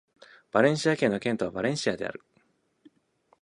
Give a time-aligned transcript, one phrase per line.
[0.51, 2.23] バレンシア県の県都はバレンシアである